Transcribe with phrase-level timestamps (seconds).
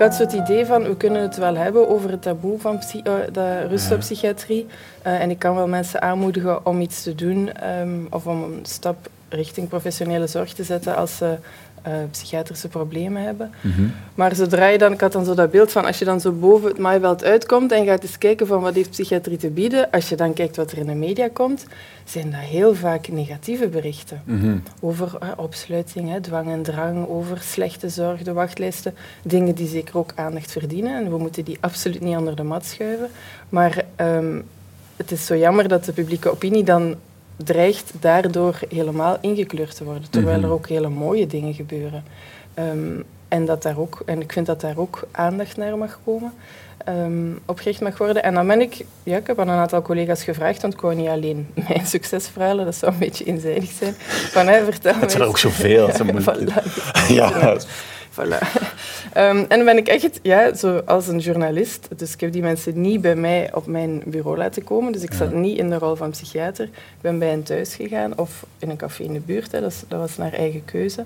[0.00, 2.80] had zo het idee van, we kunnen het wel hebben over het taboe van
[3.32, 4.66] de rust op psychiatrie.
[5.06, 8.60] Uh, en ik kan wel mensen aanmoedigen om iets te doen um, of om een
[8.62, 11.36] stap richting professionele zorg te zetten als ze
[11.86, 13.50] uh, psychiatrische problemen hebben.
[13.60, 13.92] Mm -hmm.
[14.14, 16.32] Maar zodra je dan, ik had dan zo dat beeld van, als je dan zo
[16.32, 20.08] boven het maaiveld uitkomt en gaat eens kijken van wat heeft psychiatrie te bieden, als
[20.08, 21.66] je dan kijkt wat er in de media komt,
[22.04, 24.22] zijn dat heel vaak negatieve berichten.
[24.24, 24.62] Mm -hmm.
[24.80, 28.94] Over uh, opsluiting, hè, dwang en drang, over slechte zorg, de wachtlijsten.
[29.22, 32.64] Dingen die zeker ook aandacht verdienen en we moeten die absoluut niet onder de mat
[32.64, 33.08] schuiven.
[33.48, 34.44] Maar um,
[34.96, 36.96] het is zo jammer dat de publieke opinie dan
[37.44, 40.50] dreigt daardoor helemaal ingekleurd te worden, terwijl mm -hmm.
[40.50, 42.04] er ook hele mooie dingen gebeuren.
[42.58, 46.32] Um, en, dat daar ook, en ik vind dat daar ook aandacht naar mag komen,
[46.88, 48.22] um, opgericht mag worden.
[48.22, 50.94] En dan ben ik, ja, ik heb aan een aantal collega's gevraagd, want ik wou
[50.94, 53.94] niet alleen mijn succesverhalen, dat zou een beetje eenzijdig zijn.
[54.30, 55.86] Van, hè, vertel het zijn er ook zoveel.
[55.88, 57.08] ja, voilà.
[57.08, 57.56] ja.
[58.20, 58.38] Voilà.
[59.16, 62.42] Um, en dan ben ik echt, ja, zo als een journalist, dus ik heb die
[62.42, 65.36] mensen niet bij mij op mijn bureau laten komen, dus ik zat ja.
[65.36, 66.64] niet in de rol van psychiater.
[66.64, 69.70] Ik ben bij hen thuis gegaan of in een café in de buurt, hè, dat,
[69.70, 71.04] is, dat was naar eigen keuze.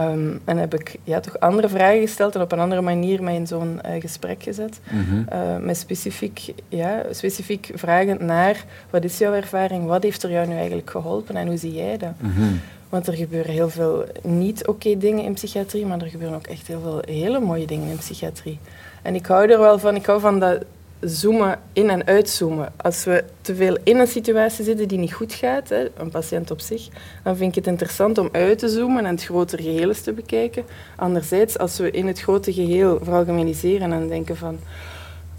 [0.00, 3.34] Um, en heb ik ja, toch andere vragen gesteld en op een andere manier mij
[3.34, 4.80] in zo'n uh, gesprek gezet.
[4.90, 5.26] Mm -hmm.
[5.32, 10.46] uh, met specifiek, ja, specifiek vragen naar wat is jouw ervaring, wat heeft er jou
[10.46, 12.12] nu eigenlijk geholpen en hoe zie jij dat?
[12.20, 12.60] Mm -hmm.
[12.88, 16.66] Want er gebeuren heel veel niet oké dingen in psychiatrie, maar er gebeuren ook echt
[16.66, 18.58] heel veel hele mooie dingen in psychiatrie.
[19.02, 20.64] En ik hou er wel van, ik hou van dat
[21.00, 22.72] zoomen in en uitzoomen.
[22.76, 26.50] Als we te veel in een situatie zitten die niet goed gaat, hè, een patiënt
[26.50, 26.88] op zich,
[27.24, 30.12] dan vind ik het interessant om uit te zoomen en het grotere geheel eens te
[30.12, 30.64] bekijken.
[30.96, 34.58] Anderzijds, als we in het grote geheel veralgemeniseren en denken van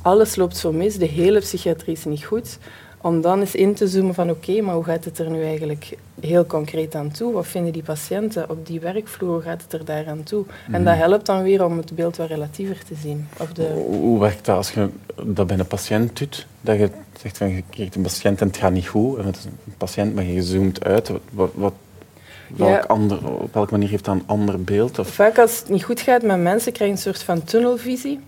[0.02, 2.58] alles loopt zo mis, de hele psychiatrie is niet goed,
[3.02, 5.44] om dan eens in te zoomen van oké, okay, maar hoe gaat het er nu
[5.44, 7.34] eigenlijk heel concreet aan toe?
[7.34, 9.34] Wat vinden die patiënten op die werkvloer?
[9.34, 10.46] Hoe gaat het er daar aan toe?
[10.68, 10.74] Mm.
[10.74, 13.28] En dat helpt dan weer om het beeld wat relatiever te zien.
[13.38, 13.86] Of de...
[13.90, 14.90] Hoe werkt dat als je
[15.24, 16.48] dat bij een patiënt doet?
[16.62, 16.90] Dat je
[17.22, 19.18] zegt van je krijgt een patiënt en het gaat niet goed.
[19.18, 21.12] En het is een patiënt, maar je zoomt uit.
[21.32, 21.74] Wat, wat,
[22.56, 22.88] welk ja.
[22.88, 25.00] ander, op welke manier heeft dat een ander beeld?
[25.00, 25.08] Of?
[25.08, 28.20] Vaak als het niet goed gaat met mensen, krijg je een soort van tunnelvisie.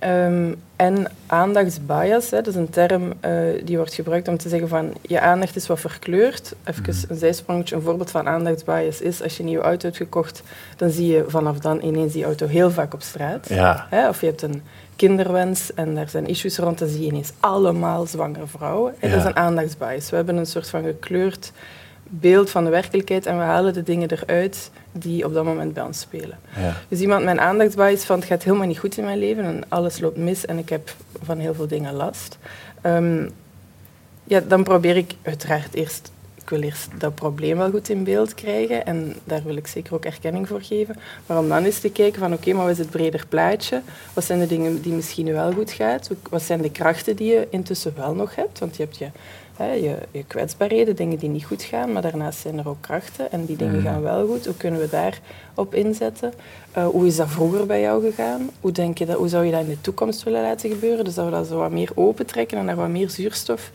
[0.00, 3.30] Um, en aandachtsbias, hè, dat is een term uh,
[3.64, 6.54] die wordt gebruikt om te zeggen van je aandacht is wat verkleurd.
[6.64, 7.04] Even mm.
[7.08, 10.42] een zijsprongetje, een voorbeeld van aandachtsbias is als je een nieuwe auto hebt gekocht,
[10.76, 13.48] dan zie je vanaf dan ineens die auto heel vaak op straat.
[13.48, 13.86] Ja.
[13.90, 14.62] Hè, of je hebt een
[14.96, 18.94] kinderwens en daar zijn issues rond, dan zie je ineens allemaal zwangere vrouwen.
[19.00, 19.08] Ja.
[19.08, 20.10] Dat is een aandachtsbias.
[20.10, 21.52] We hebben een soort van gekleurd
[22.20, 25.82] beeld van de werkelijkheid en we halen de dingen eruit die op dat moment bij
[25.82, 26.38] ons spelen.
[26.56, 26.76] Ja.
[26.88, 30.00] Dus iemand met aandachtsbias van het gaat helemaal niet goed in mijn leven en alles
[30.00, 32.38] loopt mis en ik heb van heel veel dingen last.
[32.86, 33.30] Um,
[34.24, 38.34] ja, dan probeer ik uiteraard eerst, ik wil eerst dat probleem wel goed in beeld
[38.34, 40.96] krijgen en daar wil ik zeker ook erkenning voor geven.
[41.26, 43.82] Maar om dan eens te kijken van oké, okay, maar wat is het breder plaatje?
[44.12, 46.10] Wat zijn de dingen die misschien wel goed gaat?
[46.30, 48.58] Wat zijn de krachten die je intussen wel nog hebt?
[48.58, 49.08] Want je hebt je
[49.56, 53.32] Hè, je, je kwetsbaarheden, dingen die niet goed gaan, maar daarnaast zijn er ook krachten
[53.32, 53.84] en die dingen mm.
[53.84, 54.46] gaan wel goed.
[54.46, 56.32] Hoe kunnen we daarop inzetten?
[56.76, 58.50] Uh, hoe is dat vroeger bij jou gegaan?
[58.60, 61.04] Hoe, denk je dat, hoe zou je dat in de toekomst willen laten gebeuren?
[61.04, 63.70] Dus dat we dat zo wat meer opentrekken en daar wat meer zuurstof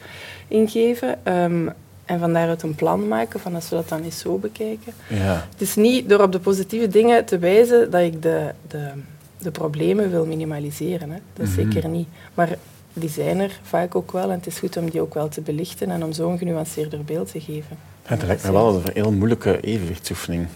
[0.47, 1.19] in geven.
[1.33, 1.73] Um,
[2.05, 4.93] en van daaruit een plan maken, van als we dat dan eens zo bekijken.
[5.07, 5.47] Ja.
[5.51, 8.89] Het is niet door op de positieve dingen te wijzen dat ik de, de,
[9.37, 11.09] de problemen wil minimaliseren.
[11.09, 11.17] Hè.
[11.33, 11.71] Dat is mm-hmm.
[11.71, 12.07] zeker niet.
[12.33, 12.57] Maar
[12.93, 15.41] die zijn er vaak ook wel en het is goed om die ook wel te
[15.41, 17.77] belichten en om zo'n genuanceerder beeld te geven.
[18.03, 20.47] Ja, het lijkt me wel een heel moeilijke evenwichtsoefening.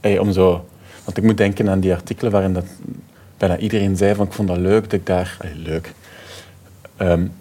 [0.00, 0.66] Hey, om zo,
[1.04, 2.66] want ik moet denken aan die artikelen waarin dat
[3.36, 5.36] bijna iedereen zei van ik vond dat leuk dat ik daar...
[5.40, 5.92] Hey, leuk.
[6.98, 7.32] Um,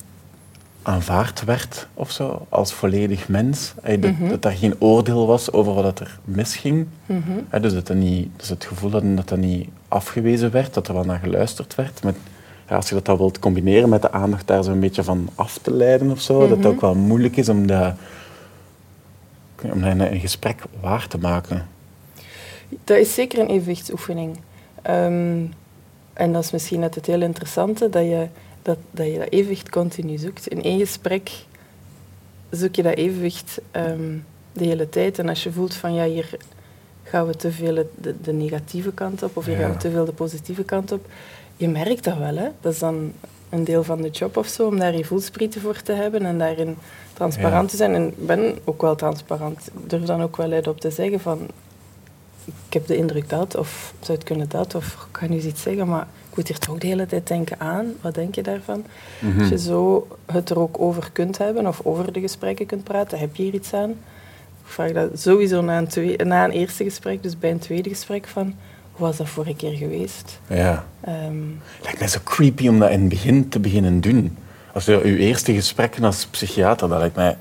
[0.86, 3.74] aanvaard werd of zo, als volledig mens.
[3.82, 4.30] Hey, dat, mm -hmm.
[4.30, 6.88] dat daar geen oordeel was over wat er misging.
[7.06, 7.62] Mm -hmm.
[7.62, 10.94] dus, dat dat niet, dus het gevoel dat dat, dat niet afgewezen werd, dat er
[10.94, 12.04] wel naar geluisterd werd.
[12.04, 12.16] Met,
[12.70, 15.58] ja, als je dat dan wilt combineren met de aandacht daar zo'n beetje van af
[15.58, 16.50] te leiden of zo, mm -hmm.
[16.50, 17.94] dat het ook wel moeilijk is om dat,
[19.62, 21.68] om in een gesprek waar te maken.
[22.84, 24.38] Dat is zeker een evenwichtsoefening.
[24.90, 25.53] Um,
[26.14, 28.28] en dat is misschien net het heel interessante, dat je
[28.62, 30.47] dat, dat je dat evenwicht continu zoekt.
[30.47, 31.32] In één gesprek
[32.50, 35.20] zoek je dat evenwicht um, de hele tijd.
[35.20, 36.38] En als je voelt van ja, hier
[37.16, 39.56] gaan we te veel de, de negatieve kant op of ja.
[39.56, 41.06] gaan we te veel de positieve kant op,
[41.58, 42.35] je merkt dat wel.
[42.35, 42.47] Hè?
[42.62, 43.12] Dat is dan
[43.50, 46.38] een deel van de job of zo, om daar je voelsprieten voor te hebben en
[46.38, 46.78] daarin
[47.14, 47.70] transparant ja.
[47.70, 47.94] te zijn.
[47.94, 49.70] En ik ben ook wel transparant.
[49.73, 51.40] Ik durf dan ook wel luid op te zeggen van
[52.67, 55.62] ik heb de indruk dat, of zou het kunnen dat, of ik kan nu iets
[55.62, 57.94] zeggen, maar ik moet hier toch de hele tijd denken aan.
[58.02, 58.84] Wat denk je daarvan?
[59.20, 59.40] Mm -hmm.
[59.40, 63.20] Als je zo het er ook over kunt hebben, of over de gesprekken kunt praten,
[63.20, 63.96] heb je hier iets aan?
[64.66, 67.90] Ik vraag dat sowieso na een, twee, na een eerste gesprek, dus bij een tweede
[67.90, 68.56] gesprek van
[68.91, 70.40] hoe was dat vorige keer geweest?
[70.47, 70.85] Ja.
[71.08, 74.38] Um, lijkt mij zo creepy om dat in het begin te beginnen doen.
[74.73, 77.38] Als je je eerste gesprekken als psychiater, dat lijkt mij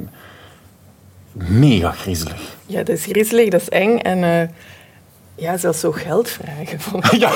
[1.33, 2.57] mega griezelig.
[2.67, 3.99] Ja, dat is griezelig, dat is eng.
[3.99, 4.49] En uh,
[5.35, 6.79] ja, zelfs zo geld vragen.
[7.23, 7.33] ja,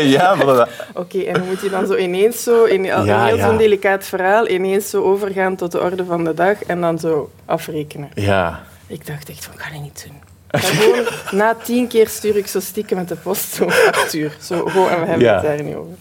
[0.00, 3.56] ja maar Oké, en dan moet je dan zo ineens zo, in een heel zo'n
[3.56, 8.08] delicaat verhaal, ineens zo overgaan tot de orde van de dag en dan zo afrekenen.
[8.14, 8.62] Ja.
[8.86, 10.20] Ik dacht echt van, kan ik niet doen.
[10.48, 11.06] Gewoon,
[11.40, 14.36] na tien keer stuur ik zo stiekem met de post zo'n factuur.
[14.40, 15.94] Zo, gewoon, en we hebben het daar niet over.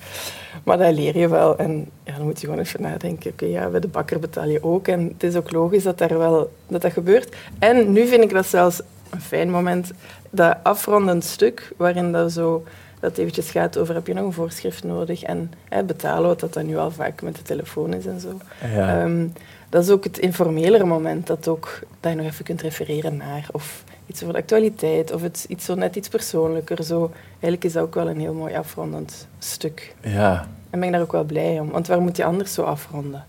[0.63, 1.57] Maar dat leer je wel.
[1.57, 3.31] En ja, dan moet je gewoon even nadenken.
[3.31, 4.87] Oké, ja, bij de bakker betaal je ook.
[4.87, 7.35] En het is ook logisch dat, daar wel, dat dat gebeurt.
[7.59, 9.91] En nu vind ik dat zelfs een fijn moment.
[10.29, 12.63] Dat afrondend stuk, waarin dat zo
[12.99, 16.53] dat eventjes gaat over heb je nog een voorschrift nodig en hè, betalen, wat dat
[16.53, 18.39] dan nu al vaak met de telefoon is en zo.
[18.75, 19.01] Ja.
[19.01, 19.27] Ehm,
[19.75, 23.47] dat is ook het informelere moment, dat, ook, dat je nog even kunt refereren naar.
[23.51, 26.83] Of iets over de actualiteit, of het, iets zo net iets persoonlijker.
[26.83, 27.11] Zo.
[27.31, 29.95] Eigenlijk is dat ook wel een heel mooi afrondend stuk.
[30.01, 30.47] Ja.
[30.69, 33.25] En ben ik daar ook wel blij om, want waar moet je anders zo afronden?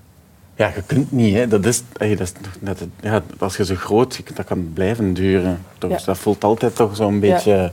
[0.54, 1.34] Ja, je kunt niet.
[1.34, 1.48] Hè.
[1.48, 5.64] Dat is, dat is net, ja, als je zo groot, dat kan blijven duren.
[5.78, 7.72] Toch, Dat voelt altijd toch zo'n beetje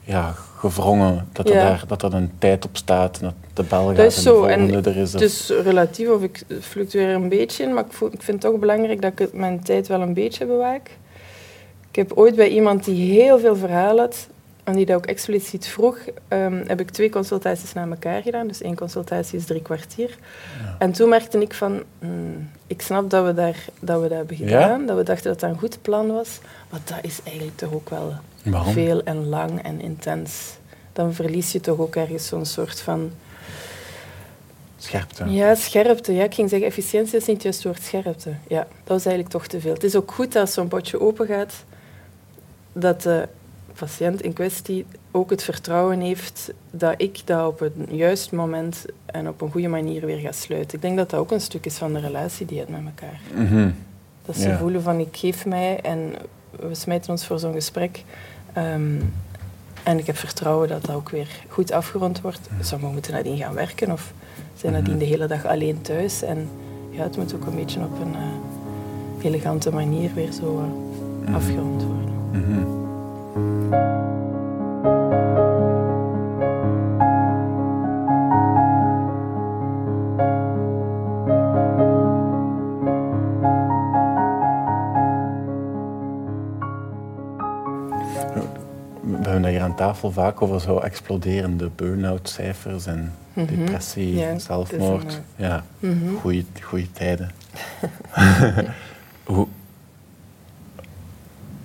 [0.00, 0.34] ja.
[0.70, 3.96] Gewrongen, dat er, daar, dat er een tijd op staat en dat de bel gaat
[3.96, 4.44] dat is zo.
[4.44, 5.12] en de er is.
[5.12, 9.02] Het is relatief, of ik fluctueer een beetje, maar ik, ik vind het toch belangrijk
[9.02, 10.90] dat ik mijn tijd wel een beetje bewaak.
[11.88, 14.28] Ik heb ooit bij iemand die heel veel verhaal had,
[14.64, 15.98] en die dat ook expliciet vroeg,
[16.28, 18.46] um, heb ik twee consultaties na elkaar gedaan.
[18.46, 20.18] Dus één consultatie is drie kwartier.
[20.78, 24.36] En toen merkte ik van, hmm, ik snap dat we, daar, dat we dat hebben
[24.36, 26.38] gedaan, dat we dachten dat dat een goed plan was,
[26.70, 28.14] maar dat is eigenlijk toch ook wel
[28.72, 30.56] veel en lang en intens.
[30.92, 33.12] Dan verlies je toch ook ergens zo'n soort van...
[34.78, 35.24] Scherpte.
[35.30, 36.14] Ja, scherpte.
[36.14, 38.34] Ja, ik ging zeggen, efficiëntie is niet juist het woord scherpte.
[38.48, 39.72] Ja, dat was eigenlijk toch te veel.
[39.72, 41.54] Het is ook goed als zo'n potje open gaat,
[42.72, 43.28] dat de
[43.78, 49.28] patiënt in kwestie ook het vertrouwen heeft dat ik dat op het juiste moment en
[49.28, 50.74] op een goede manier weer ga sluiten.
[50.76, 52.92] Ik denk dat dat ook een stuk is van de relatie die je hebt met
[52.94, 53.20] elkaar.
[53.34, 53.70] Mhm.
[54.26, 56.12] Dat ze voelen van ik geef mij en
[56.50, 58.04] we smijten ons voor zo'n gesprek.
[58.52, 59.00] Ehm,
[59.82, 62.50] en ik heb vertrouwen dat dat ook weer goed afgerond wordt.
[62.50, 62.62] Mhm.
[62.62, 64.12] Sommigen moeten nadien gaan werken of
[64.56, 64.98] zijn nadien mhm.
[64.98, 66.22] de hele dag alleen thuis.
[66.22, 66.48] En
[66.90, 70.70] ja, het moet ook een beetje op een uh, elegante manier weer zo
[71.28, 72.81] uh, afgerond worden.
[90.02, 93.46] Tafel vaak over zo exploderende burn-out cijfers en mhm.
[93.46, 95.20] depressie, zelfmoord.
[95.36, 96.18] Eh, ja, mm
[96.62, 97.30] goede tijden.
[99.24, 99.46] Hoe,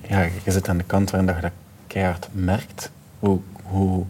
[0.07, 1.51] ja, je zit aan de kant waarin je dat
[1.87, 2.91] keihard merkt.
[3.19, 4.05] Hoe, hoe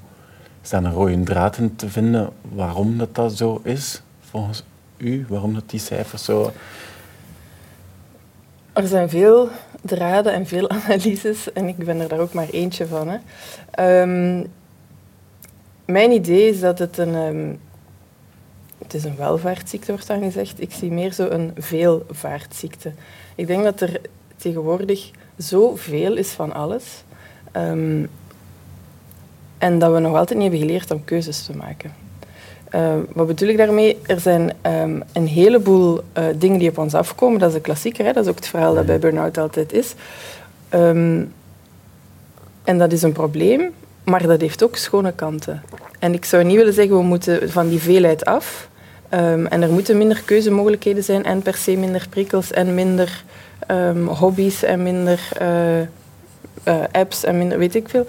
[0.61, 4.63] is daar een rode draad in te vinden waarom dat, dat zo is, volgens
[4.97, 5.25] u?
[5.29, 6.51] Waarom dat die cijfers zo...
[8.77, 9.49] Er zijn veel
[9.81, 13.07] draden en veel analyses en ik ben er daar ook maar eentje van.
[13.07, 13.17] Hè.
[13.71, 14.45] Ehm,
[15.85, 17.15] mijn idee is dat het een...
[17.15, 17.59] Um,
[18.77, 20.61] het is een welvaartsziekte, wordt dan gezegd.
[20.61, 22.91] Ik zie meer zo een veelvaartziekte.
[23.35, 24.01] Ik denk dat er
[24.35, 27.03] tegenwoordig zoveel is van alles.
[27.51, 28.05] Ehm,
[29.57, 32.06] en dat we nog altijd niet hebben geleerd om keuzes te maken.
[32.69, 33.97] Ehm, wat bedoel ik daarmee?
[34.05, 37.39] Er zijn um, een heleboel uh, dingen die op ons afkomen.
[37.39, 38.13] Dat is een klassieker, hè?
[38.13, 39.93] dat is ook het verhaal dat bij burn-out altijd is.
[42.63, 43.71] en dat is een probleem,
[44.03, 45.63] maar dat heeft ook schone kanten.
[45.99, 48.69] En ik zou niet willen zeggen, we moeten van die veelheid af.
[49.09, 53.23] en er moeten minder keuzemogelijkheden zijn en per se minder prikkels en minder
[54.05, 55.79] hobby's en minder uh,
[56.67, 58.07] uh, apps en minder weet ik veel.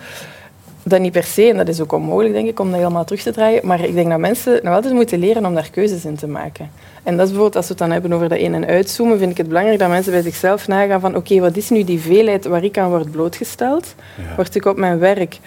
[0.89, 3.23] Dat niet per se, en dat is ook onmogelijk denk ik, om dat helemaal terug
[3.23, 3.67] te draaien.
[3.67, 6.71] Maar ik denk dat mensen nog altijd moeten leren om daar keuzes in te maken.
[7.03, 9.31] En dat is bijvoorbeeld, als we het dan hebben over dat in- en uitzoomen, vind
[9.31, 12.47] ik het belangrijk dat mensen bij zichzelf nagaan van oké, wat is nu die veelheid
[12.47, 13.95] waar ik aan word blootgesteld?
[14.37, 15.39] Word ik op mijn werk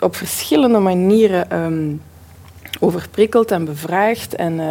[0.00, 2.02] op verschillende manieren um,
[2.80, 4.58] overprikkeld en bevraagd en...
[4.58, 4.66] Uh,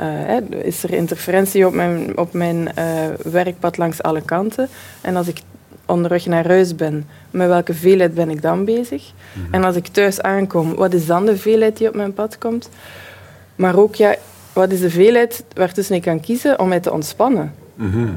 [0.00, 2.84] uh, is er interferentie op mijn, op mijn uh,
[3.32, 4.68] werkpad langs alle kanten.
[5.00, 5.40] En als ik
[5.90, 9.12] onderweg naar huis ben, met welke veelheid ben ik dan bezig?
[9.32, 9.54] Mhm.
[9.54, 12.68] En als ik thuis aankom, wat is dan de veelheid die op mijn pad komt?
[13.56, 14.16] Maar ook, ja,
[14.52, 17.54] wat is de veelheid waartussen ik kan kiezen om mij te ontspannen?
[17.74, 18.08] Mhm.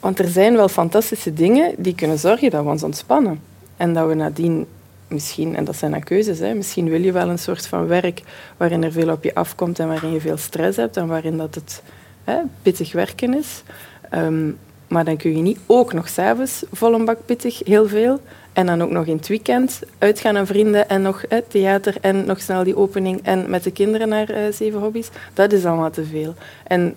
[0.00, 3.40] Want er zijn wel fantastische dingen die kunnen zorgen dat we ons ontspannen.
[3.76, 4.66] En dat we nadien
[5.08, 8.22] misschien, en dat zijn dan keuzes, hè, misschien wil je wel een soort van werk
[8.56, 11.54] waarin er veel op je afkomt en waarin je veel stress hebt en waarin dat
[11.54, 11.82] het
[12.24, 13.62] hè, pittig werken is.
[14.10, 14.50] Ehm,
[14.88, 18.20] maar dan kun je niet ook nog s'avonds vol een bak pittig heel veel
[18.52, 22.26] En dan ook nog in het weekend uitgaan naar vrienden en nog hè, theater en
[22.26, 25.08] nog snel die opening en met de kinderen naar uh, zeven hobby's.
[25.34, 26.34] Dat is allemaal te veel.
[26.66, 26.94] En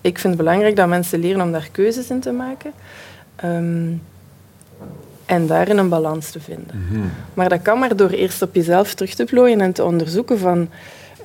[0.00, 2.72] ik vind het belangrijk dat mensen leren om daar keuzes in te maken.
[3.44, 4.02] Um,
[5.30, 6.86] en daarin een balans te vinden.
[6.88, 7.06] Mhm.
[7.34, 10.68] Maar dat kan maar door eerst op jezelf terug te plooien en te onderzoeken van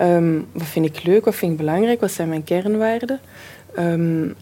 [0.01, 3.19] um, wat vind ik leuk, wat vind ik belangrijk, wat zijn mijn kernwaarden,
[3.79, 4.35] um,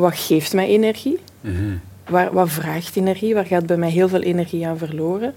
[0.00, 4.20] wat geeft mij energie, mm waar, wat vraagt energie, waar gaat bij mij heel veel
[4.20, 5.34] energie aan verloren.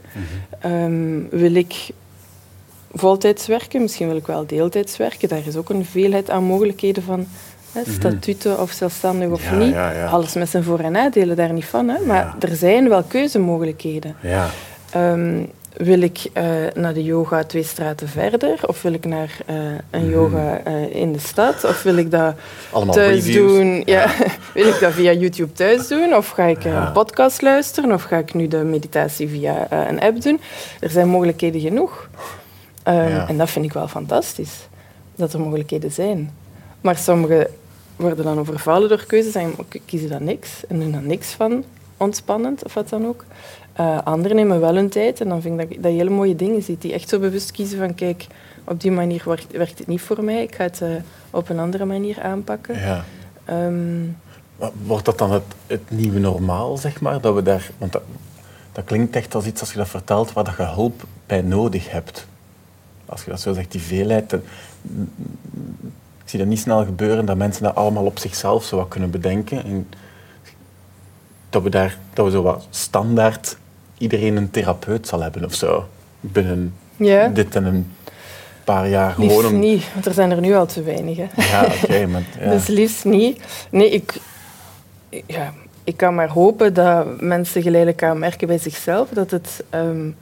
[0.64, 1.90] Mm wil ik
[2.94, 7.04] voltijds werken, misschien wil ik wel deeltijds werken, daar is ook een veelheid aan mogelijkheden
[7.04, 7.28] van
[7.72, 7.92] Hè, mhm.
[7.92, 9.76] statuten of zelfstandig of niet.
[10.10, 11.88] Alles met zijn voor- en nadelen, daar niet van.
[11.88, 12.06] Hè.
[12.06, 14.16] Maar er zijn wel keuzemogelijkheden.
[14.96, 18.60] Um, wil ik uh, naar de yoga twee straten verder?
[18.66, 19.56] Of wil ik naar uh,
[19.90, 20.10] een mhm.
[20.10, 21.64] yoga uh, in de stad?
[21.64, 22.36] Of wil ik dat
[22.72, 23.82] Allemaal thuis doen?
[23.86, 24.06] Ja.
[24.54, 26.16] wil ik dat via YouTube thuis doen?
[26.16, 27.92] Of ga ik een podcast luisteren?
[27.92, 30.40] Of ga ik nu de meditatie via een app doen?
[30.80, 32.10] Er zijn mogelijkheden genoeg.
[32.88, 34.68] Um, en dat vind ik wel fantastisch,
[35.16, 36.34] dat er mogelijkheden zijn.
[36.82, 37.50] Maar sommige
[37.96, 39.56] worden dan overvallen door keuzes en
[39.86, 41.64] kiezen dan niks en doen dan niks van
[41.98, 43.26] ontspannend of wat dan ook.
[43.80, 46.36] Uh, anderen nemen wel hun tijd en dan vind ik dat, dat je hele mooie
[46.36, 48.28] dingen ziet die echt zo bewust kiezen van kijk,
[48.64, 50.90] op die manier werkt, werkt het niet voor mij, ik ga het uh,
[51.30, 52.76] op een andere manier aanpakken.
[52.80, 53.04] Ja.
[53.50, 54.18] Um,
[54.86, 57.22] Wordt dat dan het, het, nieuwe normaal, zeg maar?
[57.22, 58.02] Dat we daar, want dat,
[58.72, 62.26] dat klinkt echt als iets als je dat vertelt waar je hulp bij nodig hebt.
[63.06, 64.36] Als je dat zo zegt, die veelheid
[66.26, 69.64] zie dat niet snel gebeuren dat mensen dat allemaal op zichzelf zo wat kunnen bedenken.
[69.64, 69.88] En
[71.50, 73.58] dat we, daar, dat we zo wat standaard
[73.98, 75.88] iedereen een therapeut zal hebben of zo.
[76.20, 77.28] Binnen ja.
[77.28, 77.94] dit en een
[78.64, 79.38] paar jaar gewoon.
[79.38, 81.18] Liefst niet, want er zijn er nu al te weinig.
[81.18, 81.28] Hè.
[81.36, 81.96] Ja, oké.
[81.96, 82.50] ja.
[82.54, 83.42] Dus liefst niet.
[83.70, 84.20] Nee, ik,
[85.26, 85.54] ja,
[85.84, 90.16] ik kan maar hopen dat mensen geleidelijk gaan merken bij zichzelf dat het um,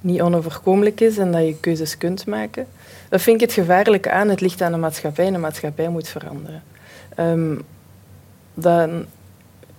[0.00, 2.66] niet onoverkomelijk is en dat je keuzes kunt maken.
[3.08, 4.28] Dat vind ik het gevaarlijke aan.
[4.28, 6.62] Het ligt aan de maatschappij en de maatschappij moet veranderen.
[7.18, 7.62] Um,
[8.54, 9.06] dan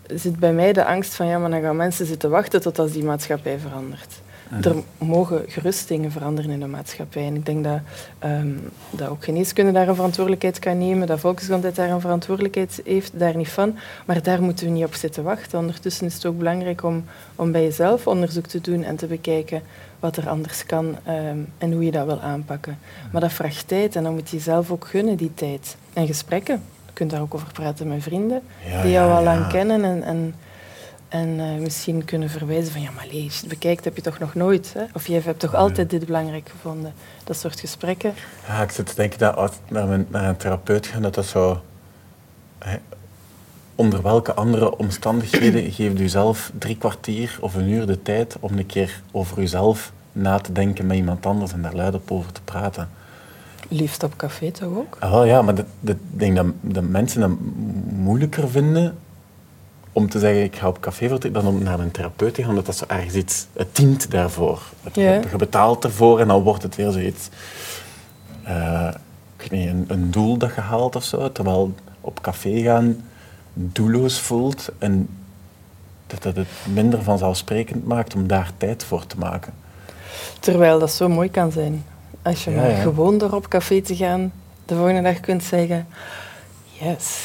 [0.07, 2.91] zit bij mij de angst van ja, maar dan gaan mensen zitten wachten tot als
[2.91, 4.21] die maatschappij verandert.
[4.61, 7.25] Er mogen gerust dingen veranderen in de maatschappij.
[7.25, 7.79] En ik denk dat,
[8.25, 13.19] um, dat ook geneeskunde daar een verantwoordelijkheid kan nemen, dat volksgezondheid daar een verantwoordelijkheid heeft,
[13.19, 13.77] daar niet van.
[14.05, 15.59] Maar daar moeten we niet op zitten wachten.
[15.59, 17.03] Ondertussen is het ook belangrijk om,
[17.35, 19.61] om bij jezelf onderzoek te doen en te bekijken
[19.99, 22.79] wat er anders kan ehm, en hoe je dat wil aanpakken.
[23.11, 25.77] Maar dat vraagt tijd en dan moet je zelf ook gunnen, die tijd.
[25.93, 26.61] En gesprekken.
[26.85, 28.41] Je kunt daar ook over praten met vrienden
[28.81, 30.35] die jou al lang kennen en, en,
[31.07, 34.73] en uh, misschien kunnen verwijzen van ja, maar lees, bekijkt heb je toch nog nooit.
[34.73, 34.83] Hè?
[34.93, 36.93] Of je hebt toch altijd dit belangrijk gevonden.
[37.23, 38.13] Dat soort gesprekken.
[38.47, 41.25] Ja, ik zit te denken dat als naar, een, naar een therapeut gaan, dat dat
[41.25, 41.61] zo
[43.75, 48.57] onder welke andere omstandigheden geeft u zelf drie kwartier of een uur de tijd om
[48.57, 52.31] een keer over uzelf na te denken met iemand anders en daar luid op over
[52.31, 52.89] te praten?
[53.67, 54.97] Liefst op café toch ook?
[54.99, 57.31] Ah, ja, maar ik denk dat, dat mensen dat
[57.89, 58.95] moeilijker vinden
[59.97, 62.49] om te zeggen ik ga op café voor dan om naar een therapeut te gaan,
[62.49, 64.61] omdat dat zo ergens iets, het dient daarvoor.
[64.93, 67.29] Je betaalt ervoor en dan wordt het weer zoiets,
[68.47, 68.89] uh,
[69.37, 71.31] ik weet niet, een, een doel dat je haalt of zo.
[71.31, 73.03] Terwijl op café gaan
[73.53, 75.09] doelloos voelt en
[76.07, 79.53] dat het het minder vanzelfsprekend maakt om daar tijd voor te maken.
[80.39, 81.85] Terwijl dat zo mooi kan zijn.
[82.21, 84.31] Als je maar gewoon door op café te gaan,
[84.65, 85.87] de volgende dag kunt zeggen,
[86.79, 87.19] yes,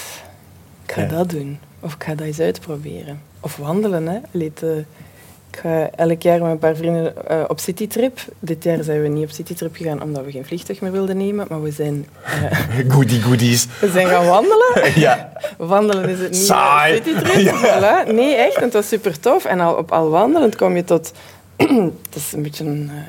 [0.85, 1.59] ik ga dat doen.
[1.83, 3.21] Of ik ga dat eens uitproberen.
[3.41, 4.19] Of wandelen, hè.
[4.31, 4.63] Leed,
[5.53, 8.21] ik ga elk jaar met een paar vrienden uh, op citytrip.
[8.39, 11.47] Dit jaar zijn we niet op citytrip gegaan omdat we geen vliegtuig meer wilden nemen,
[11.49, 12.07] maar we zijn...
[12.25, 13.67] Uh, Goodie goodies.
[13.81, 14.93] We zijn gaan wandelen.
[15.01, 15.33] ja.
[15.57, 16.95] Wandelen is het niet Saai.
[16.97, 17.41] citytrip.
[17.53, 17.55] Ja.
[17.55, 18.13] Voilà.
[18.13, 18.57] Nee, echt.
[18.57, 19.45] En het was super tof.
[19.45, 21.13] En al, op al wandelend kom je tot...
[21.57, 23.01] het is een beetje een uh,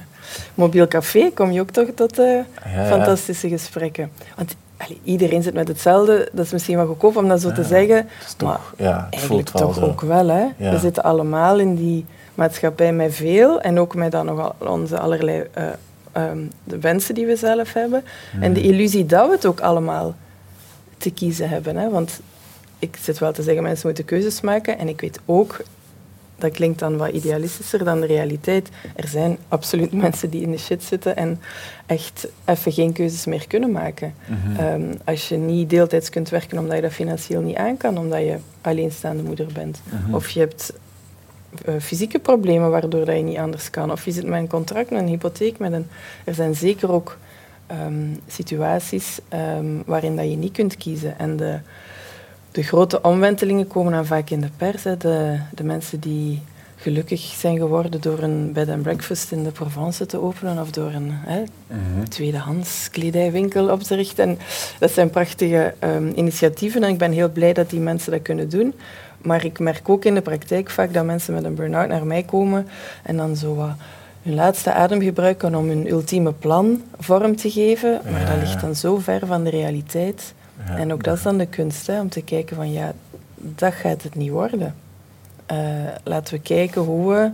[0.55, 1.31] mobiel café.
[1.33, 2.45] Kom je ook toch tot ja,
[2.87, 4.11] fantastische gesprekken.
[4.35, 4.55] Want
[5.03, 6.29] iedereen zit met hetzelfde.
[6.31, 8.09] Dat is misschien wel goedkoop om dat zo te zeggen.
[8.37, 10.27] Toch, maar ja, eigenlijk toch ook wel.
[10.27, 10.45] Hè?
[10.57, 15.43] We zitten allemaal in die maatschappij met veel en ook met dan nog onze allerlei
[15.57, 15.63] uh,
[16.29, 18.03] um, de wensen die we zelf hebben.
[18.39, 18.69] En de hmm.
[18.69, 20.15] illusie dat we het ook allemaal
[20.97, 21.75] te kiezen hebben.
[21.75, 21.89] Hè?
[21.89, 22.19] Want
[22.79, 24.77] ik zit wel te zeggen, mensen moeten keuzes maken.
[24.79, 25.59] En ik weet ook,
[26.35, 28.69] dat klinkt dan wat idealistischer dan de realiteit.
[28.95, 31.39] Er zijn absoluut mensen die in de shit zitten en
[31.85, 34.13] echt even geen keuzes meer kunnen maken.
[34.25, 34.59] Mhm.
[34.59, 38.19] Ehm, als je niet deeltijds kunt werken omdat je dat financieel niet aan kan, omdat
[38.19, 39.81] je alleenstaande moeder bent.
[39.89, 40.15] Mhm.
[40.15, 40.73] Of je hebt
[41.65, 43.91] uh, fysieke problemen waardoor dat je niet anders kan.
[43.91, 45.59] Of je zit met een contract, met een hypotheek.
[45.59, 45.87] Met een...
[46.23, 47.17] Er zijn zeker ook
[47.71, 49.19] um, situaties
[49.57, 51.19] um, waarin dat je niet kunt kiezen.
[51.19, 51.59] En de,
[52.53, 54.83] de grote omwentelingen komen dan vaak in de pers.
[54.83, 54.97] Hè.
[54.97, 56.41] De, de mensen die
[56.75, 60.91] gelukkig zijn geworden door een bed and breakfast in de Provence te openen of door
[60.91, 64.29] een hè, mm tweedehands kledijwinkel op te richten.
[64.29, 64.37] En
[64.79, 68.49] dat zijn prachtige um, initiatieven en ik ben heel blij dat die mensen dat kunnen
[68.49, 68.73] doen.
[69.21, 72.23] Maar ik merk ook in de praktijk vaak dat mensen met een burn-out naar mij
[72.23, 72.67] komen
[73.03, 73.75] en dan zo wat
[74.21, 78.01] hun laatste adem gebruiken om hun ultieme plan vorm te geven.
[78.11, 80.33] Maar dat ligt dan zo ver van de realiteit.
[80.67, 82.93] En ook dat is dan de kunst, om te kijken van ja,
[83.35, 84.75] dat gaat het niet worden.
[85.51, 85.57] Uh,
[86.03, 87.31] laten we kijken hoe we,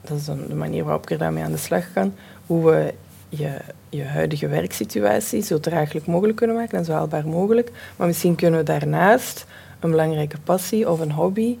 [0.00, 2.14] dat is de manier waarop ik er daarmee aan de slag kan,
[2.46, 2.94] hoe we
[3.28, 3.56] je,
[3.88, 7.70] je huidige werksituatie zo draaglijk mogelijk kunnen maken en zo haalbaar mogelijk.
[7.96, 9.46] Maar misschien kunnen we daarnaast
[9.80, 11.58] een belangrijke passie of een hobby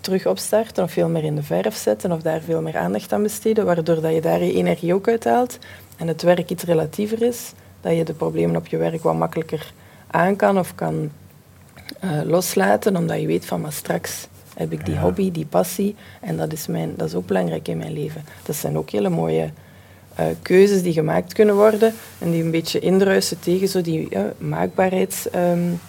[0.00, 3.22] terug opstarten of veel meer in de verf zetten of daar veel meer aandacht aan
[3.22, 5.58] besteden, waardoor dat je daar je energie ook uithaalt
[5.96, 9.72] en het werk iets relatiever is, dat je de problemen op je werk wat makkelijker
[10.10, 11.10] aan kan of kan
[12.04, 16.36] uh, loslaten, omdat je weet van maar straks heb ik die hobby, die passie en
[16.36, 18.24] dat is, mijn, dat is ook belangrijk in mijn leven.
[18.42, 19.50] Dat zijn ook hele mooie
[20.20, 24.20] uh, keuzes die gemaakt kunnen worden en die een beetje indruisen tegen zo die uh,
[24.38, 25.26] maakbaarheids...
[25.34, 25.80] Um,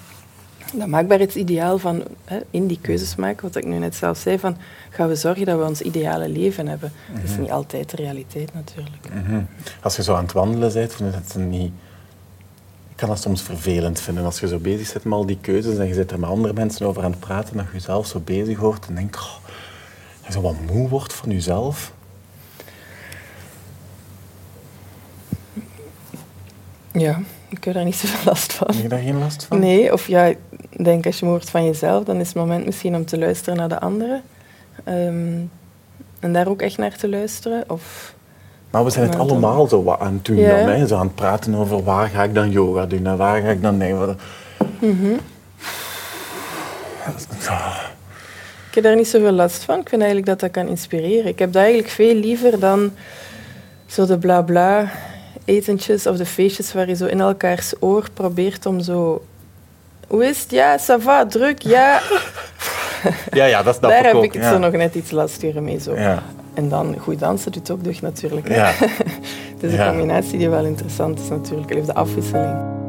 [0.73, 4.57] dat maakbaarheidsideaal van hè, in die keuzes maken, wat ik nu net zelf zei, van
[4.89, 6.91] gaan we zorgen dat we ons ideale leven hebben.
[7.13, 7.41] Dat is mhm.
[7.41, 9.09] niet altijd de realiteit natuurlijk.
[9.13, 9.41] Mhm.
[9.81, 11.71] Als je zo aan het wandelen bent, vind je het niet...
[13.01, 15.77] Ik kan dat soms vervelend vinden als je zo bezig bent met al die keuzes
[15.77, 18.19] en je zit er met andere mensen over aan het praten, dat je jezelf zo
[18.19, 19.35] bezig hoort en denkt, oh,
[20.25, 21.93] je zo wat moe wordt van jezelf.
[26.91, 28.67] Ja, ik heb daar niet zoveel last van.
[28.67, 29.59] Heb je daar geen last van?
[29.59, 32.65] Nee, of ja, ik denk als je me hoort van jezelf, dan is het moment
[32.65, 34.23] misschien om te luisteren naar de anderen.
[34.83, 35.39] Ehm,
[36.19, 37.63] en daar ook echt naar te luisteren.
[37.67, 38.15] Of
[38.71, 40.37] maar we zijn het allemaal zo wat aan het doen.
[40.37, 40.65] Ja.
[40.65, 43.49] Dan, Zo aan het praten over waar ga ik dan yoga doen en waar ga
[43.49, 43.77] ik dan...
[43.77, 44.15] Nee, wat...
[44.79, 45.19] mm
[48.69, 49.79] Ik heb daar niet zoveel last van.
[49.79, 51.27] Ik vind eigenlijk dat dat kan inspireren.
[51.27, 52.91] Ik heb dat eigenlijk veel liever dan
[53.85, 54.91] zo de bla bla
[55.45, 59.23] etentjes of de feestjes waar je zo in elkaars oor probeert om zo...
[60.07, 60.51] Hoe is het?
[60.51, 62.01] Ja, ça va, druk, ja.
[63.31, 65.79] Ja, ja, dat is Daar heb ik het zo nog net iets lastiger mee.
[65.79, 65.95] Zo.
[65.95, 66.23] Ja.
[66.53, 68.47] En dan goed dansen doet ook deugd natuurlijk.
[68.47, 68.65] Ja.
[69.53, 71.71] het is een combinatie die wel interessant is natuurlijk.
[71.71, 72.79] Even de afwisseling.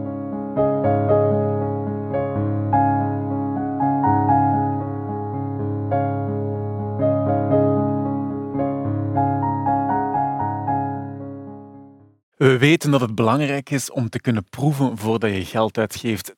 [12.36, 16.34] We weten dat het belangrijk is om te kunnen proeven voordat je geld uitgeeft.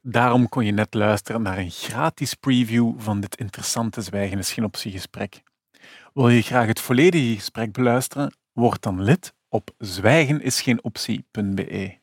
[0.00, 5.42] Daarom kon je net luisteren naar een gratis preview van dit interessante Zwijgen is geen.
[6.14, 8.34] Wil je graag het volledige gesprek beluisteren?
[8.52, 12.01] Word dan lid op zwijgenisgeenoptie.be.